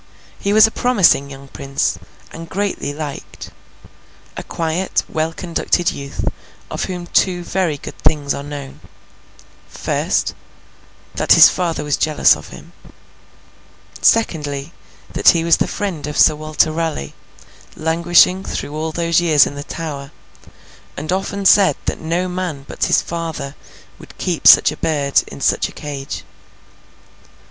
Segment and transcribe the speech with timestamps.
[0.39, 1.99] He was a promising young prince,
[2.31, 3.51] and greatly liked;
[4.35, 6.25] a quiet, well conducted youth,
[6.71, 8.79] of whom two very good things are known:
[9.69, 10.33] first,
[11.13, 12.73] that his father was jealous of him;
[14.01, 14.73] secondly,
[15.13, 17.13] that he was the friend of Sir Walter Raleigh,
[17.75, 20.09] languishing through all those years in the Tower,
[20.97, 23.55] and often said that no man but his father
[23.99, 26.23] would keep such a bird in such a cage.